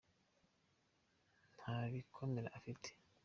[1.55, 2.87] ntabikomere afite.